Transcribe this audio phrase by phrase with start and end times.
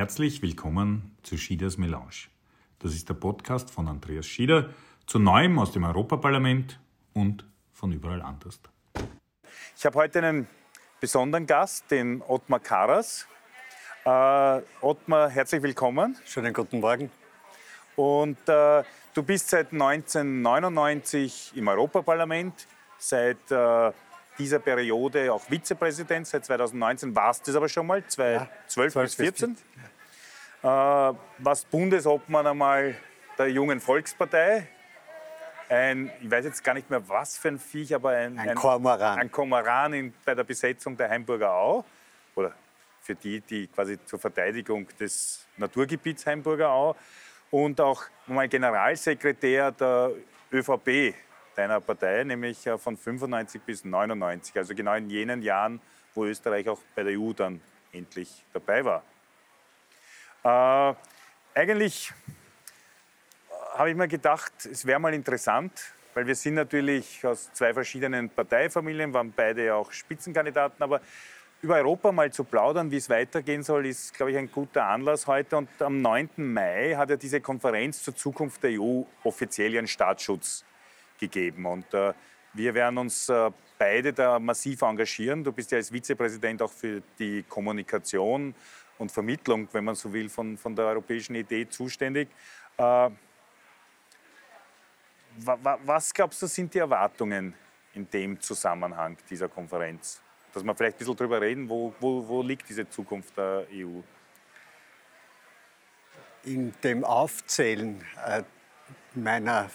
[0.00, 2.30] Herzlich willkommen zu Schieders Melange.
[2.78, 4.70] Das ist der Podcast von Andreas Schieder
[5.04, 6.80] zu Neuem aus dem Europaparlament
[7.12, 8.60] und von überall anders.
[9.76, 10.48] Ich habe heute einen
[11.02, 13.26] besonderen Gast, den Ottmar Karas.
[14.06, 16.16] Äh, Ottmar, herzlich willkommen.
[16.24, 17.10] Schönen guten Morgen.
[17.94, 18.82] Und äh,
[19.12, 23.92] du bist seit 1999 im Europaparlament, seit äh,
[24.40, 29.12] dieser Periode auch Vizepräsident, seit 2019 warst du es aber schon mal, 2012 ja, bis
[29.12, 29.56] 2014.
[30.62, 31.10] Ja.
[31.10, 32.94] Äh, warst Bundesobmann einmal
[33.38, 34.66] der Jungen Volkspartei.
[35.68, 38.54] Ein, ich weiß jetzt gar nicht mehr, was für ein Viech, aber ein, ein, ein
[38.56, 41.84] Kormoran, ein Kormoran in, bei der Besetzung der Heimburger Au.
[42.34, 42.54] Oder
[43.02, 46.96] für die, die quasi zur Verteidigung des Naturgebiets Heimburger Au.
[47.50, 50.12] Und auch mal Generalsekretär der
[50.50, 51.14] ÖVP,
[51.56, 55.80] deiner Partei, nämlich äh, von 95 bis 99, also genau in jenen Jahren,
[56.14, 57.60] wo Österreich auch bei der EU dann
[57.92, 59.02] endlich dabei war.
[60.42, 60.94] Äh,
[61.54, 62.12] eigentlich
[63.74, 65.72] habe ich mir gedacht, es wäre mal interessant,
[66.14, 71.00] weil wir sind natürlich aus zwei verschiedenen Parteifamilien, waren beide auch Spitzenkandidaten, aber
[71.62, 75.26] über Europa mal zu plaudern, wie es weitergehen soll, ist, glaube ich, ein guter Anlass
[75.26, 75.58] heute.
[75.58, 76.30] Und am 9.
[76.36, 80.64] Mai hat ja diese Konferenz zur Zukunft der EU offiziell ihren Staatsschutz
[81.20, 81.66] gegeben.
[81.66, 82.12] Und äh,
[82.54, 85.44] wir werden uns äh, beide da massiv engagieren.
[85.44, 88.54] Du bist ja als Vizepräsident auch für die Kommunikation
[88.98, 92.28] und Vermittlung, wenn man so will, von, von der europäischen Idee zuständig.
[92.76, 93.10] Äh,
[95.36, 97.54] was glaubst du, sind die Erwartungen
[97.94, 100.20] in dem Zusammenhang dieser Konferenz?
[100.52, 104.00] Dass wir vielleicht ein bisschen darüber reden, wo, wo, wo liegt diese Zukunft der EU?
[106.44, 108.42] In dem Aufzählen äh,
[109.14, 109.70] meiner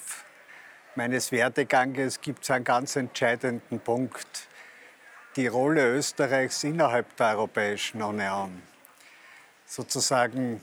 [0.95, 4.47] meines Werdeganges gibt es einen ganz entscheidenden Punkt.
[5.35, 8.61] Die Rolle Österreichs innerhalb der Europäischen Union.
[9.65, 10.61] Sozusagen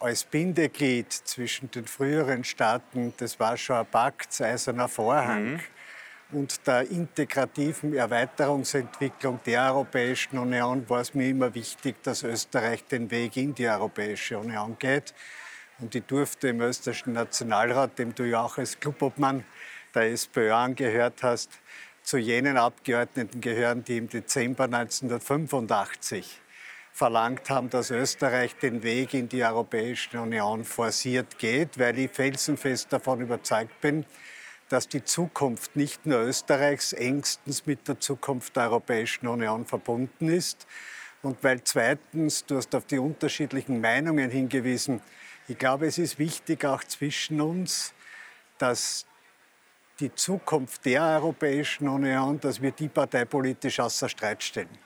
[0.00, 5.60] als Bindeglied zwischen den früheren Staaten des Warschauer Pakts, Eiserner Vorhang, mhm.
[6.32, 13.10] und der integrativen Erweiterungsentwicklung der Europäischen Union war es mir immer wichtig, dass Österreich den
[13.10, 15.14] Weg in die Europäische Union geht.
[15.78, 19.44] Und ich durfte im österreichischen Nationalrat, dem du ja auch als Clubobmann
[19.94, 21.50] der SPÖ angehört hast,
[22.02, 26.40] zu jenen Abgeordneten gehören, die im Dezember 1985
[26.92, 32.90] verlangt haben, dass Österreich den Weg in die Europäische Union forciert geht, weil ich felsenfest
[32.90, 34.06] davon überzeugt bin,
[34.70, 40.66] dass die Zukunft nicht nur Österreichs engstens mit der Zukunft der Europäischen Union verbunden ist.
[41.22, 45.02] Und weil zweitens, du hast auf die unterschiedlichen Meinungen hingewiesen,
[45.48, 47.92] ich glaube, es ist wichtig auch zwischen uns,
[48.58, 49.06] dass
[50.00, 54.78] die Zukunft der Europäischen Union, dass wir die parteipolitisch außer Streit stellen.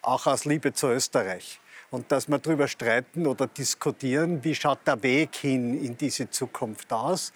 [0.00, 1.60] Auch aus Liebe zu Österreich.
[1.90, 6.92] Und dass wir darüber streiten oder diskutieren, wie schaut der Weg hin in diese Zukunft
[6.92, 7.32] aus.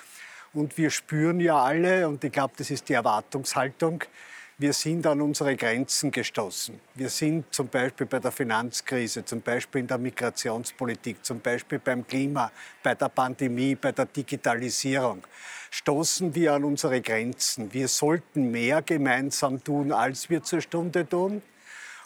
[0.55, 4.03] Und wir spüren ja alle, und ich glaube, das ist die Erwartungshaltung,
[4.59, 6.81] wir sind an unsere Grenzen gestoßen.
[6.95, 12.07] Wir sind zum Beispiel bei der Finanzkrise, zum Beispiel in der Migrationspolitik, zum Beispiel beim
[12.07, 12.51] Klima,
[12.83, 15.23] bei der Pandemie, bei der Digitalisierung.
[15.71, 17.71] Stoßen wir an unsere Grenzen.
[17.75, 21.43] Wir sollten mehr gemeinsam tun, als wir zur Stunde tun.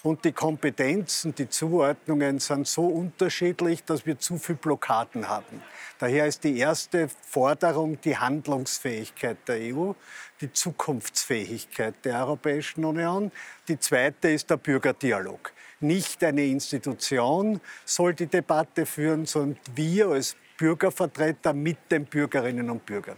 [0.03, 5.63] Und die Kompetenzen, die Zuordnungen sind so unterschiedlich, dass wir zu viele Blockaden haben.
[5.99, 9.93] Daher ist die erste Forderung die Handlungsfähigkeit der EU,
[10.41, 13.31] die Zukunftsfähigkeit der Europäischen Union.
[13.69, 15.53] Die zweite ist der Bürgerdialog.
[15.81, 22.87] Nicht eine Institution soll die Debatte führen, sondern wir als Bürgervertreter mit den Bürgerinnen und
[22.87, 23.17] Bürgern.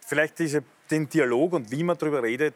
[0.00, 2.54] Vielleicht diese, den Dialog und wie man darüber redet,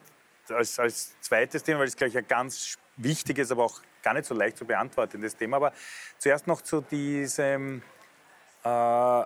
[0.48, 4.34] als, als zweites Thema, weil es gleich ein ganz wichtiges, aber auch gar nicht so
[4.34, 5.56] leicht zu beantwortendes Thema.
[5.58, 5.72] Aber
[6.18, 7.82] zuerst noch zu diesem,
[8.62, 9.24] äh,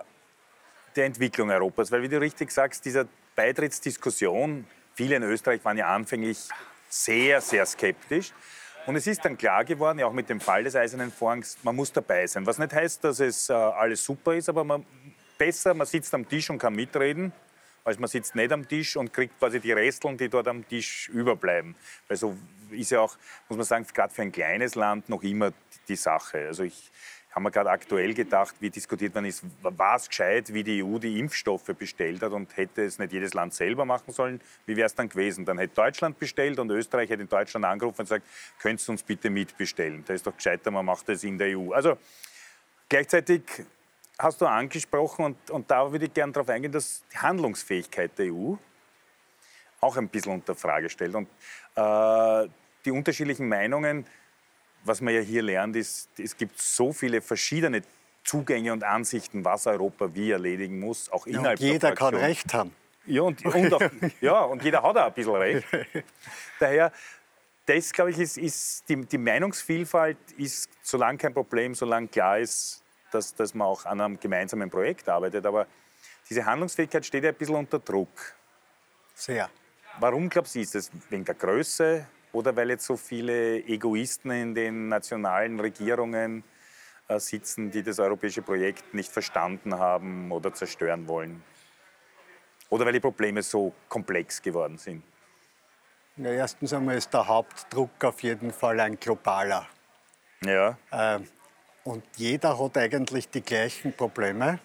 [0.95, 1.91] der Entwicklung Europas.
[1.91, 6.49] Weil, wie du richtig sagst, dieser Beitrittsdiskussion, viele in Österreich waren ja anfänglich
[6.89, 8.33] sehr, sehr skeptisch.
[8.87, 11.75] Und es ist dann klar geworden, ja auch mit dem Fall des Eisernen Vorhangs, man
[11.75, 12.45] muss dabei sein.
[12.45, 14.85] Was nicht heißt, dass es äh, alles super ist, aber man,
[15.37, 17.31] besser, man sitzt am Tisch und kann mitreden,
[17.83, 21.09] als man sitzt nicht am Tisch und kriegt quasi die Resteln, die dort am Tisch
[21.09, 21.75] überbleiben.
[22.07, 22.37] Weil so
[22.71, 23.17] ist ja auch,
[23.49, 25.51] muss man sagen, gerade für ein kleines Land noch immer
[25.87, 26.47] die Sache.
[26.47, 26.91] Also ich
[27.31, 30.97] habe mir gerade aktuell gedacht, wie diskutiert man ist, war es gescheit, wie die EU
[30.97, 34.85] die Impfstoffe bestellt hat und hätte es nicht jedes Land selber machen sollen, wie wäre
[34.85, 35.45] es dann gewesen?
[35.45, 38.25] Dann hätte Deutschland bestellt und Österreich hätte in Deutschland angerufen und gesagt,
[38.59, 40.03] könntest du uns bitte mitbestellen?
[40.05, 41.71] Da ist doch gescheiter, man macht das in der EU.
[41.71, 41.97] Also
[42.89, 43.43] gleichzeitig
[44.21, 48.33] hast du angesprochen und, und da würde ich gerne darauf eingehen, dass die Handlungsfähigkeit der
[48.33, 48.55] EU
[49.79, 51.15] auch ein bisschen unter Frage stellt.
[51.15, 51.27] Und
[51.75, 52.47] äh,
[52.85, 54.05] die unterschiedlichen Meinungen,
[54.83, 57.81] was man ja hier lernt, ist, es gibt so viele verschiedene
[58.23, 62.11] Zugänge und Ansichten, was Europa wie erledigen muss, auch innerhalb ja, jeder der Fraktion.
[62.11, 62.75] kann Recht haben.
[63.05, 63.81] Ja und, und auch,
[64.21, 65.65] ja, und jeder hat auch ein bisschen Recht.
[66.59, 66.91] Daher,
[67.65, 72.80] das, glaube ich, ist, ist die, die, Meinungsvielfalt ist solange kein Problem, solange klar ist,
[73.11, 75.45] dass, dass man auch an einem gemeinsamen Projekt arbeitet.
[75.45, 75.67] Aber
[76.29, 78.35] diese Handlungsfähigkeit steht ja ein bisschen unter Druck.
[79.13, 79.49] Sehr.
[79.99, 84.55] Warum glaubst du, ist das wegen der Größe oder weil jetzt so viele Egoisten in
[84.55, 86.43] den nationalen Regierungen
[87.07, 91.43] äh, sitzen, die das europäische Projekt nicht verstanden haben oder zerstören wollen?
[92.69, 95.03] Oder weil die Probleme so komplex geworden sind?
[96.15, 99.67] Ja, erstens einmal ist der Hauptdruck auf jeden Fall ein globaler.
[100.43, 100.77] Ja.
[100.91, 101.27] Ähm,
[101.83, 104.59] und jeder hat eigentlich die gleichen Probleme.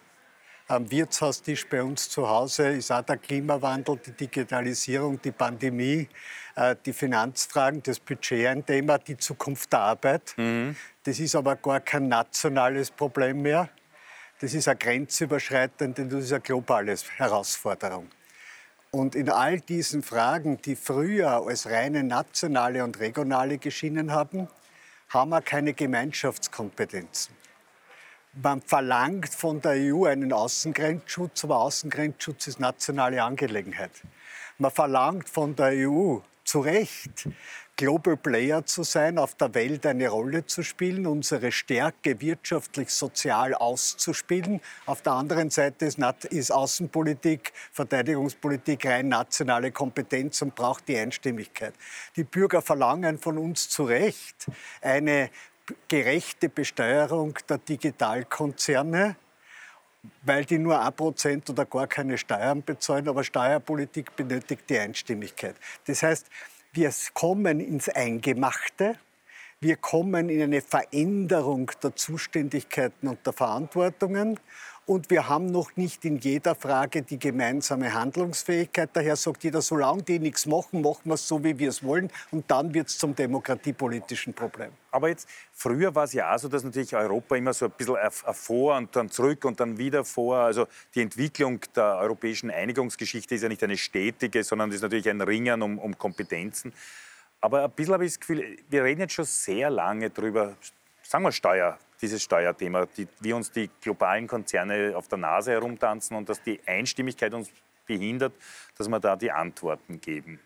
[0.68, 6.08] Am Wirtshaustisch bei uns zu Hause ist auch der Klimawandel, die Digitalisierung, die Pandemie,
[6.56, 10.34] äh, die Finanzfragen, das Budget ein Thema, die Zukunft der Arbeit.
[10.36, 10.74] Mhm.
[11.04, 13.68] Das ist aber gar kein nationales Problem mehr.
[14.40, 18.08] Das ist eine grenzüberschreitende, das ist eine globale Herausforderung.
[18.90, 24.48] Und in all diesen Fragen, die früher als reine nationale und regionale geschienen haben,
[25.08, 27.34] haben wir keine Gemeinschaftskompetenzen.
[28.42, 33.92] Man verlangt von der EU einen Außengrenzschutz, aber Außengrenzschutz ist nationale Angelegenheit.
[34.58, 37.28] Man verlangt von der EU zu Recht
[37.78, 43.52] Global Player zu sein, auf der Welt eine Rolle zu spielen, unsere Stärke wirtschaftlich, sozial
[43.52, 44.62] auszuspielen.
[44.86, 51.74] Auf der anderen Seite ist, Außenpolitik, Verteidigungspolitik rein nationale Kompetenz und braucht die Einstimmigkeit.
[52.16, 54.46] Die Bürger verlangen von uns zu Recht
[54.80, 55.28] eine
[55.86, 59.16] gerechte Besteuerung der Digitalkonzerne,
[60.22, 65.56] weil die nur ein Prozent oder gar keine Steuern bezahlen, aber Steuerpolitik benötigt die Einstimmigkeit.
[65.86, 66.26] Das heißt,
[66.76, 68.98] wir kommen ins Eingemachte.
[69.60, 74.38] Wir kommen in eine Veränderung der Zuständigkeiten und der Verantwortungen.
[74.88, 78.90] Und wir haben noch nicht in jeder Frage die gemeinsame Handlungsfähigkeit.
[78.92, 82.08] Daher sagt jeder, solange die nichts machen, machen wir es so, wie wir es wollen.
[82.30, 84.70] Und dann wird es zum demokratiepolitischen Problem.
[84.92, 87.96] Aber jetzt, früher war es ja auch so, dass natürlich Europa immer so ein bisschen
[88.32, 90.36] vor und dann zurück und dann wieder vor.
[90.36, 95.20] Also die Entwicklung der europäischen Einigungsgeschichte ist ja nicht eine stetige, sondern ist natürlich ein
[95.20, 96.72] Ringen um, um Kompetenzen.
[97.40, 100.54] Aber ein bisschen habe ich das Gefühl, wir reden jetzt schon sehr lange drüber,
[101.02, 106.16] sagen wir Steuer, dieses Steuerthema, die, wie uns die globalen Konzerne auf der Nase herumtanzen
[106.16, 107.50] und dass die Einstimmigkeit uns
[107.86, 108.34] behindert,
[108.76, 110.40] dass wir da die Antworten geben.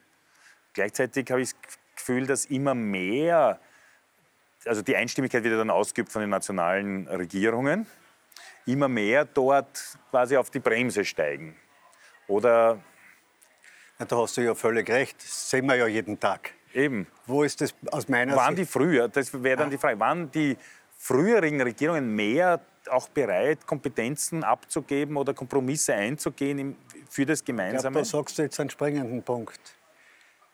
[0.73, 3.59] Gleichzeitig habe ich das Gefühl, dass immer mehr,
[4.65, 7.87] also die Einstimmigkeit wird dann ausgeübt von den nationalen Regierungen,
[8.67, 11.57] immer mehr dort quasi auf die Bremse steigen.
[12.29, 12.79] Oder
[13.99, 15.17] ja, da hast du ja völlig recht.
[15.23, 16.53] Das sehen wir ja jeden Tag.
[16.73, 17.07] Eben.
[17.27, 18.69] Wo ist das aus meiner Waren Sicht?
[18.69, 19.71] die früher, das wäre dann ah.
[19.71, 20.57] die Frage, waren die
[21.01, 22.61] früheren Regierungen mehr
[22.91, 26.77] auch bereit, Kompetenzen abzugeben oder Kompromisse einzugehen
[27.09, 28.01] für das Gemeinsame?
[28.03, 29.61] Ich glaub, da sagst du jetzt einen springenden Punkt.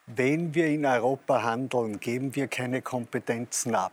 [0.06, 3.92] Wenn wir in Europa handeln, geben wir keine Kompetenzen ab,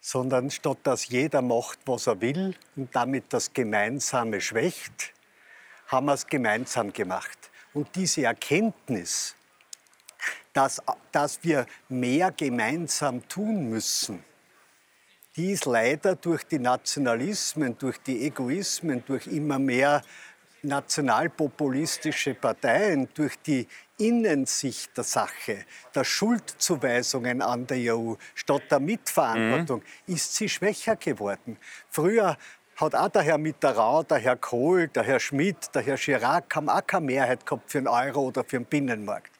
[0.00, 5.12] sondern statt dass jeder macht, was er will und damit das Gemeinsame schwächt,
[5.88, 7.50] haben wir es gemeinsam gemacht.
[7.74, 9.36] Und diese Erkenntnis,
[10.54, 10.82] dass,
[11.12, 14.24] dass wir mehr gemeinsam tun müssen,
[15.36, 20.02] die ist leider durch die Nationalismen, durch die Egoismen, durch immer mehr
[20.62, 23.66] nationalpopulistische Parteien, durch die
[23.98, 30.14] Innensicht der Sache, der Schuldzuweisungen an der EU statt der Mitverantwortung, mhm.
[30.14, 31.56] ist sie schwächer geworden.
[31.88, 32.36] Früher
[32.76, 36.68] hat auch der Herr Mitterrand, der Herr Kohl, der Herr Schmidt, der Herr Chirac haben
[36.68, 39.32] auch keine Mehrheit gehabt für den Euro oder für den Binnenmarkt.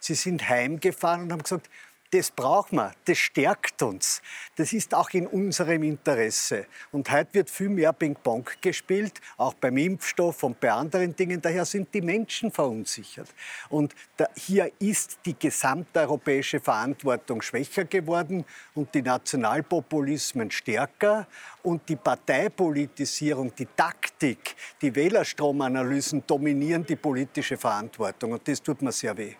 [0.00, 1.68] Sie sind heimgefahren und haben gesagt,
[2.10, 4.20] das brauchen wir, das stärkt uns.
[4.56, 6.66] Das ist auch in unserem Interesse.
[6.90, 11.40] Und heute wird viel mehr Ping-Pong gespielt, auch beim Impfstoff und bei anderen Dingen.
[11.40, 13.28] Daher sind die Menschen verunsichert.
[13.68, 21.28] Und da, hier ist die gesamteuropäische Verantwortung schwächer geworden und die Nationalpopulismen stärker.
[21.62, 28.32] Und die Parteipolitisierung, die Taktik, die Wählerstromanalysen dominieren die politische Verantwortung.
[28.32, 29.34] Und das tut mir sehr weh.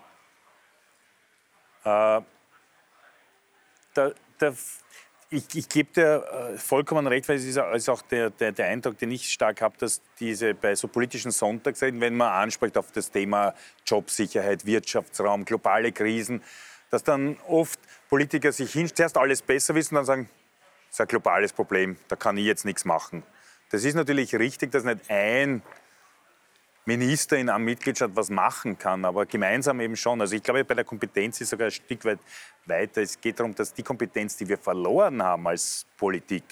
[1.85, 2.21] Äh
[4.01, 4.55] der, der,
[5.31, 8.67] ich, ich gebe dir äh, vollkommen recht, weil es ist, ist auch der, der, der,
[8.67, 12.91] Eindruck, den ich stark habe, dass diese bei so politischen Sonntagsreden, wenn man anspricht auf
[12.93, 13.55] das Thema
[13.87, 16.43] Jobsicherheit, Wirtschaftsraum, globale Krisen,
[16.91, 17.79] dass dann oft
[18.09, 20.31] Politiker sich hin, zuerst alles besser wissen und dann sagen,
[20.89, 23.23] das ist ein globales Problem, da kann ich jetzt nichts machen.
[23.71, 25.63] Das ist natürlich richtig, dass nicht ein
[26.87, 30.21] Minister in einem Mitgliedstaat was machen kann, aber gemeinsam eben schon.
[30.21, 32.19] Also ich glaube, bei der Kompetenz ist sogar ein Stück weit
[32.67, 33.03] weiter.
[33.03, 36.45] Es geht darum, dass die Kompetenz, die wir verloren haben als Politik,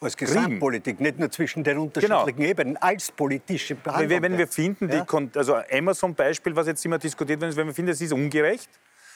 [0.00, 2.50] Als Gesamtpolitik, nicht nur zwischen den unterschiedlichen genau.
[2.50, 4.10] Ebenen, als politische Behandlung.
[4.10, 5.04] Wenn, wenn wir finden, ja?
[5.04, 8.68] die, also Amazon-Beispiel, was jetzt immer diskutiert wird, wenn wir finden, es ist ungerecht,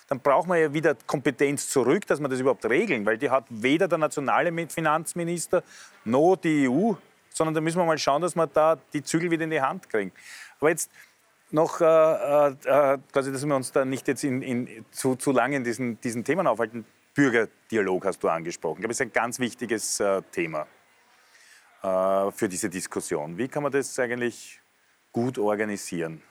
[0.08, 3.44] dann braucht man ja wieder Kompetenz zurück, dass man das überhaupt regeln, weil die hat
[3.50, 5.62] weder der nationale Finanzminister
[6.04, 6.94] noch die EU,
[7.38, 9.88] sondern da müssen wir mal schauen, dass wir da die Zügel wieder in die Hand
[9.88, 10.12] kriegen.
[10.58, 10.90] Aber jetzt
[11.50, 15.32] noch, äh, äh, äh quasi, dass wir uns da nicht jetzt in, in, zu, zu
[15.32, 16.84] lange in diesen, diesen Themen aufhalten.
[17.14, 18.76] Bürgerdialog hast du angesprochen.
[18.76, 20.66] Ich glaube, das ist ein ganz wichtiges äh, Thema
[21.82, 23.38] äh, für diese Diskussion.
[23.38, 24.60] Wie kann man das eigentlich
[25.12, 26.22] gut organisieren?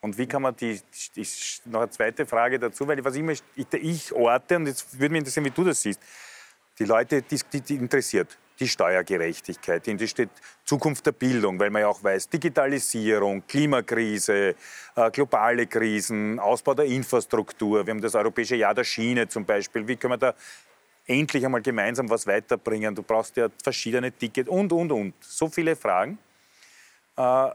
[0.00, 0.80] Und wie kann man die,
[1.16, 1.26] die,
[1.66, 5.20] noch eine zweite Frage dazu, weil was immer ich, ich orte, und jetzt würde mich
[5.20, 6.00] interessieren, wie du das siehst,
[6.78, 10.30] die Leute, die, die interessiert, die Steuergerechtigkeit, in die steht
[10.64, 14.54] Zukunft der Bildung, weil man ja auch weiß, Digitalisierung, Klimakrise,
[14.94, 17.84] äh, globale Krisen, Ausbau der Infrastruktur.
[17.84, 19.86] Wir haben das Europäische Jahr der Schiene zum Beispiel.
[19.88, 20.34] Wie können wir da
[21.06, 22.94] endlich einmal gemeinsam was weiterbringen?
[22.94, 25.14] Du brauchst ja verschiedene Tickets und, und, und.
[25.20, 26.18] So viele Fragen.
[27.16, 27.50] Äh,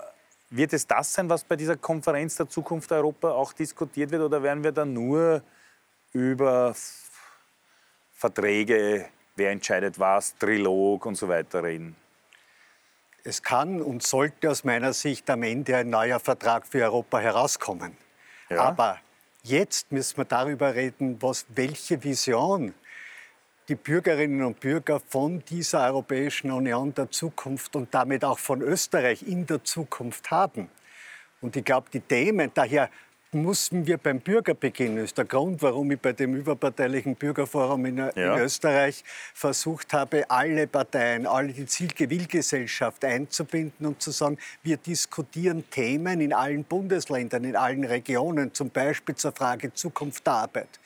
[0.49, 4.43] wird es das sein, was bei dieser Konferenz der Zukunft Europa auch diskutiert wird, oder
[4.43, 5.41] werden wir dann nur
[6.11, 6.75] über
[8.11, 9.07] Verträge,
[9.37, 11.95] wer entscheidet was, Trilog und so weiter reden?
[13.23, 17.97] Es kann und sollte aus meiner Sicht am Ende ein neuer Vertrag für Europa herauskommen.
[18.49, 18.61] Ja.
[18.61, 18.99] Aber
[19.43, 22.73] jetzt müssen wir darüber reden, was, welche Vision
[23.67, 29.23] die Bürgerinnen und Bürger von dieser Europäischen Union der Zukunft und damit auch von Österreich
[29.23, 30.69] in der Zukunft haben.
[31.41, 32.89] Und ich glaube, die Themen, daher
[33.31, 34.97] mussten wir beim Bürger beginnen.
[34.97, 38.09] Das ist der Grund, warum ich bei dem überparteilichen Bürgerforum in, ja.
[38.09, 39.03] in, Österreich
[39.33, 46.33] versucht habe, alle Parteien, alle die Zivilgesellschaft einzubinden und zu sagen, wir diskutieren Themen in
[46.33, 50.79] allen Bundesländern, in allen Regionen, zum Beispiel zur Frage Zukunft der Arbeit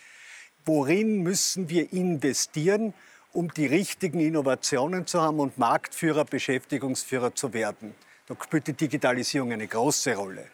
[0.66, 2.94] worin müssen wir investieren,
[3.34, 7.96] um die richtigen Innovationen zu haben und Marktführer, Beschäftigungsführer zu werden.
[8.28, 10.46] Da spielt die Digitalisierung eine große Rolle.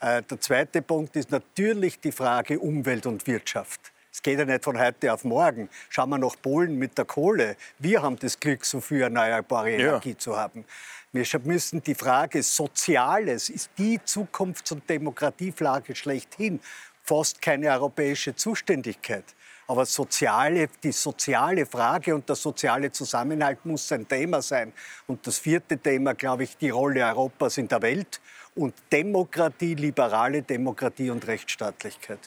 [0.00, 3.92] Äh, der zweite Punkt ist natürlich die Frage Umwelt und Wirtschaft.
[4.12, 5.68] Es geht ja nicht von heute auf morgen.
[5.90, 7.56] Schauen wir nach Polen mit der Kohle.
[7.78, 10.18] Wir haben das Glück, so viel erneuerbare Energie ja.
[10.18, 10.64] zu haben.
[11.12, 16.60] Wir müssen die Frage Soziales, ist die Zukunfts- und Demokratieflage schlechthin
[17.02, 19.24] fast keine europäische Zuständigkeit.
[19.68, 24.72] Aber soziale, die soziale Frage und der soziale Zusammenhalt muss ein Thema sein.
[25.06, 28.20] Und das vierte Thema, glaube ich, die Rolle Europas in der Welt
[28.56, 32.18] und Demokratie, liberale Demokratie und Rechtsstaatlichkeit.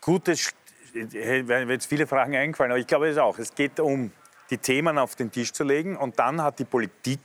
[0.00, 0.52] Gutes,
[0.92, 3.38] werden jetzt viele Fragen eingefallen, aber ich glaube es auch.
[3.38, 4.10] Es geht um
[4.50, 7.20] die Themen auf den Tisch zu legen und dann hat die Politik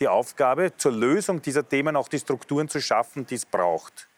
[0.00, 4.09] die Aufgabe, zur Lösung dieser Themen auch die Strukturen zu schaffen, die es braucht.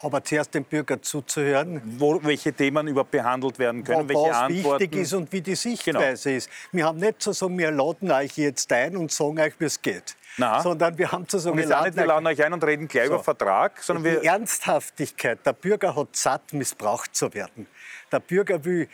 [0.00, 1.80] Aber zuerst dem Bürger zuzuhören.
[1.98, 4.80] Wo, welche Themen überhaupt behandelt werden können, welche was Antworten.
[4.82, 6.36] wichtig ist und wie die Sichtweise genau.
[6.36, 6.50] ist.
[6.72, 9.80] Wir haben nicht zu sagen, wir laden euch jetzt ein und sagen euch, wie es
[9.80, 10.14] geht.
[10.36, 10.62] Nein.
[10.62, 13.06] Sondern wir haben zu sagen, wir, laden, nicht, wir laden euch ein und reden gleich
[13.06, 13.14] so.
[13.14, 13.82] über Vertrag.
[13.82, 15.38] Sondern die wir Ernsthaftigkeit.
[15.46, 17.66] Der Bürger hat satt, missbraucht zu werden.
[18.12, 18.88] Der Bürger will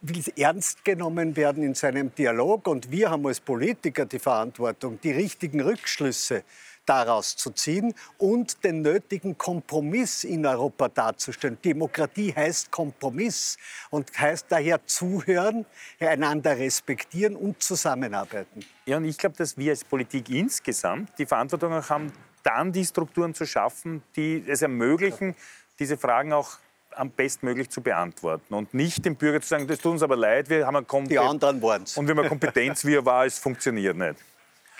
[0.00, 5.10] will ernst genommen werden in seinem Dialog und wir haben als Politiker die Verantwortung, die
[5.10, 6.44] richtigen Rückschlüsse
[6.88, 11.58] daraus zu ziehen und den nötigen Kompromiss in Europa darzustellen.
[11.62, 13.58] Demokratie heißt Kompromiss
[13.90, 15.66] und heißt daher zuhören,
[16.00, 18.60] einander respektieren und zusammenarbeiten.
[18.86, 22.84] Ja, und ich glaube, dass wir als Politik insgesamt die Verantwortung auch haben, dann die
[22.84, 25.34] Strukturen zu schaffen, die es ermöglichen,
[25.78, 26.58] diese Fragen auch
[26.94, 30.48] am bestmöglich zu beantworten und nicht dem Bürger zu sagen, das tut uns aber leid,
[30.48, 31.20] wir haben eine Kompetenz.
[31.20, 31.96] Die anderen waren es.
[31.96, 34.16] Und wir haben eine Kompetenz, wie er war, es funktioniert nicht.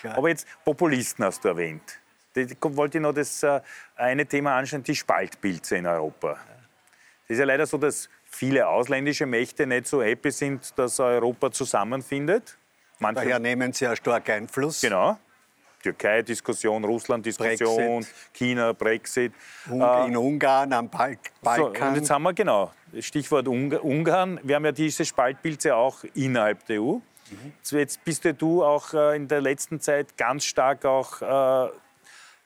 [0.00, 0.17] Klar.
[0.17, 1.99] Aber jetzt Populisten hast du erwähnt.
[2.35, 3.61] Ich wollte noch das äh,
[3.97, 6.38] eine Thema anschauen, die Spaltpilze in Europa.
[7.25, 11.50] Es ist ja leider so, dass viele ausländische Mächte nicht so happy sind, dass Europa
[11.50, 12.57] zusammenfindet.
[13.00, 14.81] Manche Daher nehmen sie ja stark Einfluss.
[14.81, 15.19] Genau.
[15.83, 19.33] Türkei-Diskussion, Russland-Diskussion, China, Brexit.
[19.71, 21.19] Äh, in Ungarn, am Balkan.
[21.57, 24.40] So, und jetzt haben wir genau, Stichwort Ungarn.
[24.43, 26.99] Wir haben ja diese Spaltpilze auch innerhalb der EU.
[27.30, 27.52] Mhm.
[27.78, 31.70] Jetzt bist du auch äh, in der letzten Zeit ganz stark auch äh,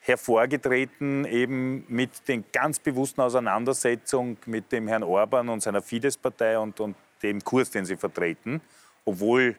[0.00, 6.80] hervorgetreten, eben mit den ganz bewussten Auseinandersetzungen mit dem Herrn Orban und seiner Fidesz-Partei und,
[6.80, 8.60] und dem Kurs, den sie vertreten,
[9.04, 9.56] obwohl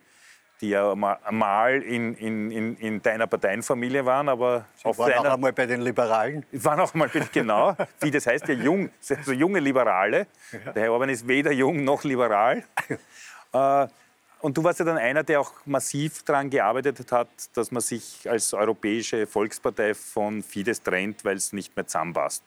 [0.59, 5.29] die ja mal in, in, in, in deiner Parteienfamilie waren, aber Sie auf waren deiner,
[5.29, 6.45] auch einmal bei den Liberalen.
[6.51, 10.27] Waren auch mal, genau, wie das heißt ja jung, also junge Liberale.
[10.51, 10.71] Ja.
[10.71, 12.63] Der Herr Orban ist weder jung noch liberal.
[13.53, 13.87] äh,
[14.43, 18.29] und du warst ja dann einer, der auch massiv daran gearbeitet hat, dass man sich
[18.29, 22.43] als europäische Volkspartei von Fidesz trennt, weil es nicht mehr zusammenpasst.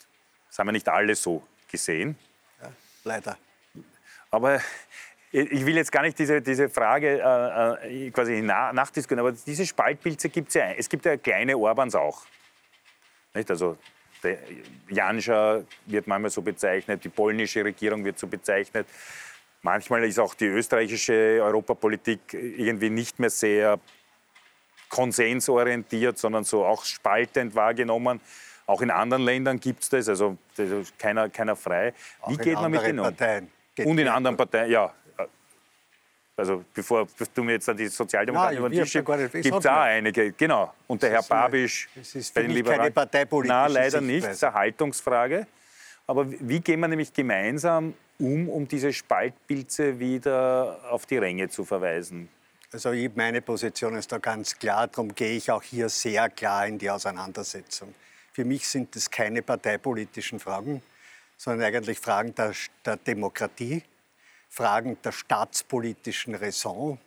[0.46, 2.14] Das haben wir nicht alle so gesehen.
[2.60, 2.68] Ja,
[3.04, 3.38] leider.
[4.30, 4.60] Aber
[5.32, 9.64] ich will jetzt gar nicht diese, diese Frage äh, äh quasi nach, nachdiskutieren, aber diese
[9.64, 10.72] Spaltpilze gibt es ja.
[10.72, 12.26] Es gibt ja kleine Orbans auch.
[13.32, 13.50] Nicht?
[13.50, 13.78] Also
[14.22, 14.36] der
[14.90, 18.86] Janscha wird manchmal so bezeichnet, die polnische Regierung wird so bezeichnet.
[19.62, 23.78] Manchmal ist auch die österreichische Europapolitik irgendwie nicht mehr sehr
[24.88, 28.20] konsensorientiert, sondern so auch spaltend wahrgenommen.
[28.66, 30.36] Auch in anderen Ländern gibt es das, also
[30.98, 31.94] keiner, keiner frei.
[32.26, 33.14] Wie auch geht man mit denen um?
[33.84, 34.92] Und in anderen Parteien, ja.
[36.38, 40.32] Also bevor du mir jetzt die Sozialdemokraten über den Tisch schiebst, gibt es auch einige.
[40.32, 40.74] Genau.
[40.86, 42.80] Und der Herr Babisch das ist bei den Liberalen.
[42.80, 44.26] keine parteipolitische Nein, leider nicht.
[44.26, 45.46] Das ist eine Haltungsfrage.
[46.06, 51.64] Aber wie gehen wir nämlich gemeinsam um, um diese Spaltpilze wieder auf die Ränge zu
[51.64, 52.28] verweisen?
[52.72, 56.78] Also meine Position ist da ganz klar, darum gehe ich auch hier sehr klar in
[56.78, 57.94] die Auseinandersetzung.
[58.32, 60.82] Für mich sind das keine parteipolitischen Fragen,
[61.36, 62.52] sondern eigentlich Fragen der,
[62.84, 63.82] der Demokratie,
[64.48, 66.98] Fragen der staatspolitischen Raison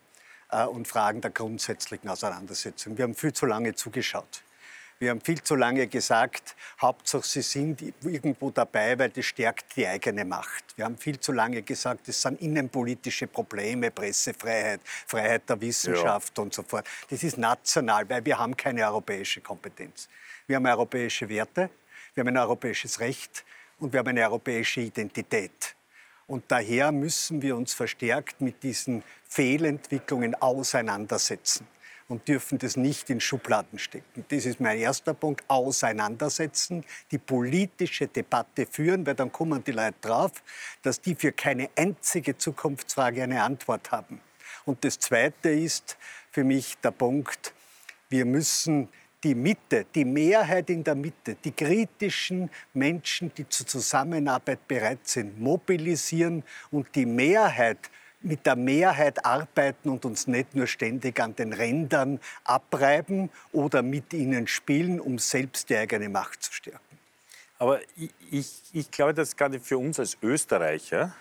[0.50, 2.98] äh, und Fragen der grundsätzlichen Auseinandersetzung.
[2.98, 4.44] Wir haben viel zu lange zugeschaut.
[5.02, 9.88] Wir haben viel zu lange gesagt, Hauptsache Sie sind irgendwo dabei, weil das stärkt die
[9.88, 10.76] eigene Macht.
[10.76, 16.44] Wir haben viel zu lange gesagt, es sind innenpolitische Probleme, Pressefreiheit, Freiheit der Wissenschaft ja.
[16.44, 16.86] und so fort.
[17.10, 20.10] Das ist national, weil wir haben keine europäische Kompetenz.
[20.48, 21.70] Wir haben europäische Werte,
[22.14, 23.46] wir haben ein europäisches Recht
[23.80, 25.76] und wir haben eine europäische Identität.
[26.28, 31.66] Und daher müssen wir uns verstärkt mit diesen Fehlentwicklungen auseinandersetzen
[32.10, 34.26] und dürfen das nicht in Schubladen stecken.
[34.28, 35.44] Das ist mein erster Punkt.
[35.48, 40.32] Auseinandersetzen, die politische Debatte führen, weil dann kommen die Leute drauf,
[40.82, 44.20] dass die für keine einzige Zukunftsfrage eine Antwort haben.
[44.66, 45.98] Und das Zweite ist
[46.32, 47.54] für mich der Punkt,
[48.10, 48.90] wir müssen
[49.24, 55.40] die Mitte, die Mehrheit in der Mitte, die kritischen Menschen, die zur Zusammenarbeit bereit sind,
[55.40, 57.90] mobilisieren und die Mehrheit
[58.22, 64.14] mit der Mehrheit arbeiten und uns nicht nur ständig an den Rändern abreiben oder mit
[64.14, 67.00] ihnen spielen, um selbst die eigene Macht zu stärken.
[67.58, 71.14] Aber ich, ich, ich glaube, dass gerade für uns als Österreicher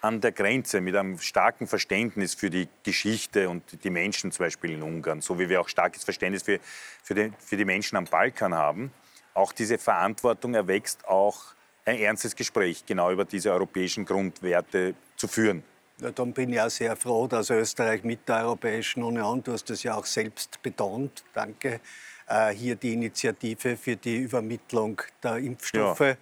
[0.00, 4.72] an der Grenze mit einem starken Verständnis für die Geschichte und die Menschen zum Beispiel
[4.72, 6.60] in Ungarn, so wie wir auch starkes Verständnis für,
[7.02, 8.92] für, die, für die Menschen am Balkan haben,
[9.34, 15.64] auch diese Verantwortung erwächst, auch ein ernstes Gespräch genau über diese europäischen Grundwerte zu führen.
[16.00, 19.68] Ja, dann bin ich auch sehr froh, dass Österreich mit der Europäischen Union, du hast
[19.68, 21.80] das ja auch selbst betont, danke,
[22.28, 26.16] äh, hier die Initiative für die Übermittlung der Impfstoffe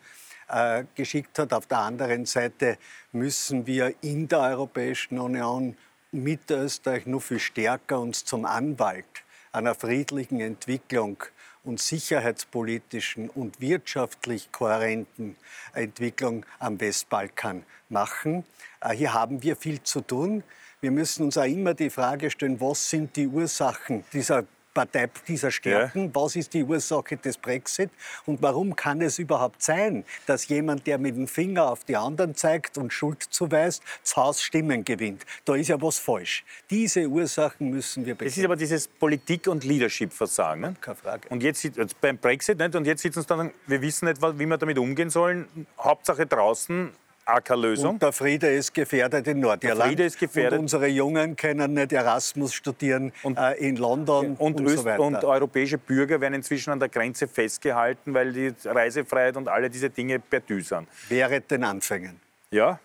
[0.48, 0.78] ja.
[0.78, 1.52] äh, geschickt hat.
[1.52, 2.78] Auf der anderen Seite
[3.12, 5.76] müssen wir in der Europäischen Union
[6.10, 9.04] mit Österreich noch viel stärker uns zum Anwalt
[9.52, 11.22] einer friedlichen Entwicklung
[11.66, 15.36] und sicherheitspolitischen und wirtschaftlich kohärenten
[15.74, 18.44] Entwicklung am Westbalkan machen.
[18.80, 20.42] Äh, hier haben wir viel zu tun.
[20.80, 24.44] Wir müssen uns auch immer die Frage stellen, was sind die Ursachen dieser
[24.76, 26.04] Partei dieser Stärken.
[26.04, 26.10] Ja.
[26.14, 27.90] Was ist die Ursache des Brexit?
[28.26, 32.34] Und warum kann es überhaupt sein, dass jemand, der mit dem Finger auf die anderen
[32.34, 35.24] zeigt und Schuld zuweist, das Haus Stimmen gewinnt?
[35.46, 36.44] Da ist ja was falsch.
[36.68, 38.32] Diese Ursachen müssen wir bekämpfen.
[38.32, 40.60] Es ist aber dieses Politik- und Leadership-Versagen.
[40.60, 40.76] Ne?
[40.78, 41.28] Keine Frage.
[41.30, 41.66] Und jetzt
[42.02, 42.76] beim Brexit nicht.
[42.76, 45.66] Und jetzt sitzen sie dann, wir wissen nicht, wie wir damit umgehen sollen.
[45.78, 46.92] Hauptsache draußen
[47.26, 47.94] AK-Lösung.
[47.94, 49.80] Und der Friede ist gefährdet in Nordirland.
[49.80, 50.54] Der Friede ist gefährdet.
[50.54, 55.02] Und unsere Jungen können nicht Erasmus studieren und, äh, in London und, und, so weiter.
[55.02, 59.90] Und europäische Bürger werden inzwischen an der Grenze festgehalten, weil die Reisefreiheit und alle diese
[59.90, 60.88] Dinge perdu sind.
[61.08, 62.20] Während den Anfängen.
[62.50, 62.78] Ja,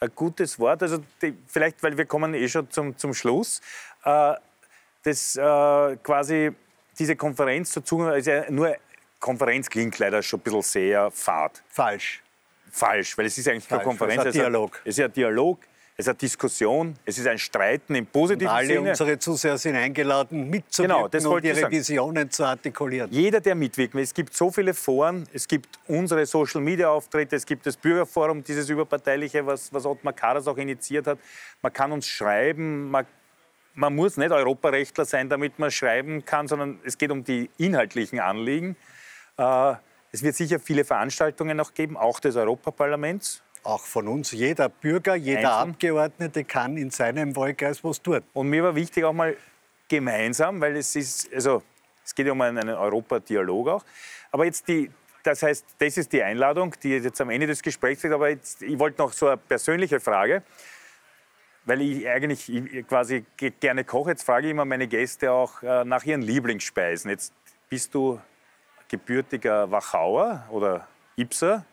[0.00, 0.82] ein gutes Wort.
[0.82, 3.60] Also die, vielleicht, weil wir kommen eh schon zum, zum Schluss.
[4.04, 4.34] Äh,
[5.02, 6.52] das äh, quasi
[6.98, 8.76] diese Konferenz zur Zukunft, ja nur
[9.18, 11.62] Konferenz klingt leider schon ein bisschen sehr fad.
[11.68, 12.22] Falsch
[12.72, 14.22] falsch, weil es ist eigentlich keine Konferenz.
[14.22, 14.80] Es ist ein Dialog.
[14.84, 15.58] Es ist ein Dialog,
[15.94, 18.80] es ist eine Diskussion, es ist ein Streiten im positiven und alle Sinne.
[18.80, 23.10] Alle unsere Zuseher sind eingeladen, mitzuwirken genau, und ihre Visionen zu artikulieren.
[23.12, 23.94] Jeder, der mitwirkt.
[23.94, 29.44] Es gibt so viele Foren, es gibt unsere Social-Media-Auftritte, es gibt das Bürgerforum, dieses überparteiliche,
[29.46, 31.18] was, was Ottmar Karas auch initiiert hat.
[31.60, 33.04] Man kann uns schreiben, man,
[33.74, 38.18] man muss nicht Europarechtler sein, damit man schreiben kann, sondern es geht um die inhaltlichen
[38.18, 38.76] Anliegen.
[39.36, 39.74] Äh,
[40.12, 43.42] es wird sicher viele Veranstaltungen noch geben, auch des Europaparlaments.
[43.64, 44.32] Auch von uns.
[44.32, 45.70] Jeder Bürger, jeder Einzeln.
[45.70, 48.20] Abgeordnete kann in seinem Wahlkreis was tun.
[48.34, 49.36] Und mir war wichtig auch mal
[49.88, 51.62] gemeinsam, weil es ist, also
[52.04, 53.84] es geht ja um einen Europadialog auch.
[54.30, 54.90] Aber jetzt die,
[55.22, 58.12] das heißt, das ist die Einladung, die jetzt am Ende des Gesprächs ist.
[58.12, 60.42] Aber jetzt, ich wollte noch so eine persönliche Frage,
[61.64, 62.50] weil ich eigentlich
[62.86, 64.10] quasi gerne koche.
[64.10, 67.10] Jetzt frage ich immer meine Gäste auch äh, nach ihren Lieblingsspeisen.
[67.10, 67.32] Jetzt
[67.70, 68.20] bist du
[68.92, 71.64] gebürtiger Wachauer oder Ipser.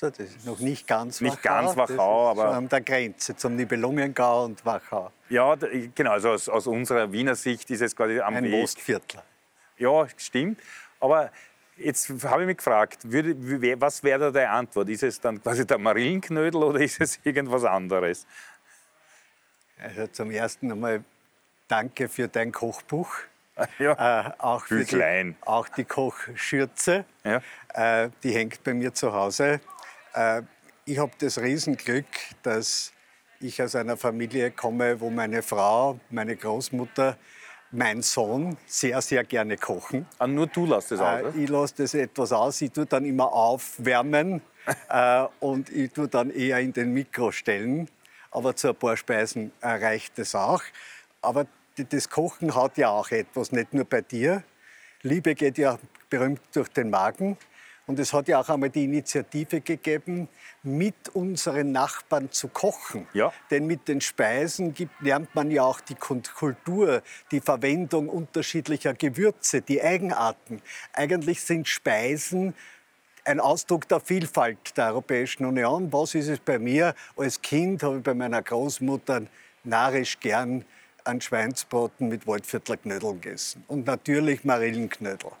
[0.00, 4.64] Das ist noch nicht ganz Nicht ganz Wachau, aber- an der Grenze zum Nibelungengau und
[4.64, 5.10] Wachau.
[5.30, 5.54] Ja,
[5.94, 6.10] genau.
[6.12, 8.52] Also aus, aus unserer Wiener Sicht ist es quasi am Ein Weg.
[8.52, 9.22] Mostviertler.
[9.78, 10.60] Ja, stimmt.
[11.00, 11.30] Aber
[11.76, 14.88] jetzt habe ich mich gefragt, was wäre da deine Antwort?
[14.90, 18.26] Ist es dann quasi der Marillenknödel oder ist es irgendwas anderes?
[19.78, 21.02] Also zum ersten einmal
[21.66, 23.10] danke für dein Kochbuch.
[23.78, 24.28] Ja.
[24.28, 27.40] Äh, auch, für die, auch die Kochschürze, Ja.
[27.74, 29.60] äh, die hängt bei mir zu Hause.
[30.14, 30.42] Äh,
[30.84, 32.06] ich habe das Riesenglück,
[32.42, 32.92] dass
[33.40, 37.16] ich aus einer Familie komme, wo meine Frau, meine Großmutter,
[37.70, 40.06] mein Sohn sehr, sehr gerne kochen.
[40.18, 41.34] Ah, nur du lässt es aus.
[41.34, 42.60] Äh, ich lasse das etwas aus.
[42.60, 44.42] Ich tue dann immer aufwärmen
[44.88, 47.88] äh, und ich tue dann eher in den Mikro stellen.
[48.32, 50.62] Aber zu ein paar Speisen äh, reicht es auch.
[51.22, 51.46] Aber
[51.88, 54.42] das Kochen hat ja auch etwas, nicht nur bei dir.
[55.02, 57.36] Liebe geht ja berühmt durch den Magen.
[57.86, 60.28] Und es hat ja auch einmal die Initiative gegeben,
[60.62, 63.08] mit unseren Nachbarn zu kochen.
[63.14, 63.32] Ja.
[63.50, 68.94] Denn mit den Speisen gibt, lernt man ja auch die Kult- Kultur, die Verwendung unterschiedlicher
[68.94, 70.62] Gewürze, die Eigenarten.
[70.92, 72.54] Eigentlich sind Speisen
[73.24, 75.92] ein Ausdruck der Vielfalt der Europäischen Union.
[75.92, 76.94] Was ist es bei mir?
[77.16, 79.22] Als Kind habe ich bei meiner Großmutter
[79.64, 80.64] narrisch gern
[81.04, 83.64] an Schweinsbraten mit Waldviertler Knödeln gegessen.
[83.68, 85.32] Und natürlich Marillenknödel.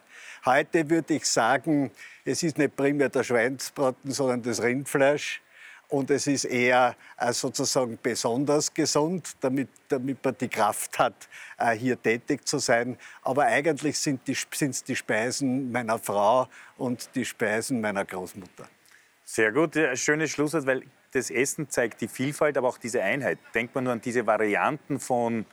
[0.44, 1.90] Heute würde ich sagen,
[2.24, 5.42] es ist nicht primär der Schweinsbraten, sondern das Rindfleisch.
[5.88, 11.72] Und es ist eher äh, sozusagen besonders gesund, damit, damit man die Kraft hat, äh,
[11.72, 12.96] hier tätig zu sein.
[13.22, 18.68] Aber eigentlich sind es die, Speisen meiner Frau und die Speisen meiner Großmutter.
[19.24, 23.38] Sehr gut, schönes Schlusswort, weil das Essen zeigt die Vielfalt, aber auch diese Einheit.
[23.54, 25.44] Denkt man nur an diese Varianten von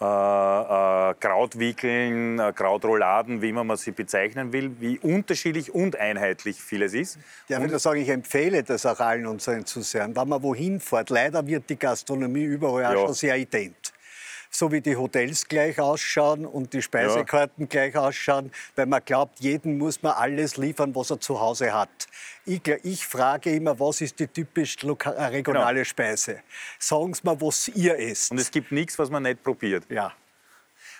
[0.00, 6.60] äh, äh, Krautwickeln, äh, Krautrouladen, wie immer man sie bezeichnen will, wie unterschiedlich und einheitlich
[6.62, 7.18] vieles ist.
[7.48, 10.16] Ja, ich würde sagen, ich empfehle das auch allen unseren Zusehern.
[10.16, 13.06] Wenn man wohin fährt, leider wird die Gastronomie überall auch Ja.
[13.06, 13.92] schon sehr ident.
[14.52, 19.78] So wie die Hotels gleich ausschauen und die Speisekarten gleich ausschauen, weil man glaubt, jedem
[19.78, 21.88] muss man alles liefern, was er zu Hause hat.
[22.44, 26.40] Ich, ich frage immer, was ist die typisch äh, regionale Speise?
[26.80, 28.32] Sagen Sie mir, was ihr esst.
[28.32, 29.84] Und es gibt nichts, was man nicht probiert.
[29.88, 30.12] ja.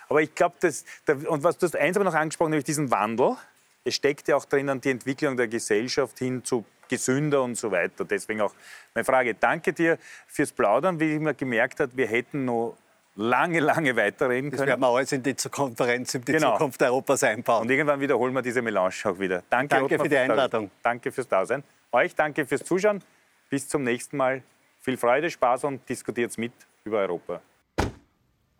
[0.07, 2.91] Aber ich glaube, das, da- und was du hast eins aber noch angesprochen, nämlich diesen
[2.91, 3.37] Wandel.
[3.85, 8.03] Es steckt ja auch drinnen die Entwicklung der Gesellschaft hin zu gesünder und so weiter.
[8.03, 8.53] Deswegen auch
[8.93, 9.33] meine Frage.
[9.35, 10.99] Danke dir fürs Plaudern.
[10.99, 12.75] Wie man gemerkt hat, wir hätten noch
[13.15, 14.69] lange, lange weiterreden Das können.
[14.69, 16.53] werden wir alles in die Konferenz über die Genau.
[16.53, 17.63] Zukunft Europas einbauen.
[17.63, 19.43] Und irgendwann wiederholen wir diese Melange auch wieder.
[19.49, 20.71] Danke, Danke Ottmar, für die Einladung.
[20.81, 21.63] Danke fürs Dasein.
[21.91, 23.03] Euch danke fürs Zuschauen.
[23.49, 24.43] Bis zum nächsten Mal.
[24.79, 27.41] Viel Freude, Spaß und diskutiert mit über Europa.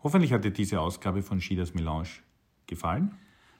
[0.03, 2.09] Hoffentlich hat dir diese Ausgabe von Schieders Melange
[2.67, 3.17] gefallen.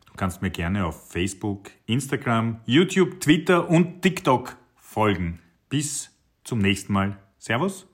[0.07, 5.39] Du kannst mir gerne auf Facebook, Instagram, YouTube, Twitter und TikTok folgen.
[5.69, 6.11] Bis
[6.43, 7.17] zum nächsten Mal.
[7.37, 7.87] Servus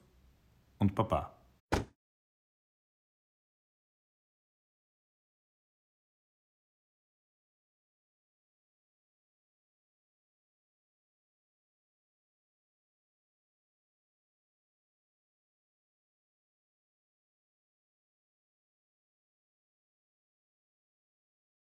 [0.80, 1.37] und Baba.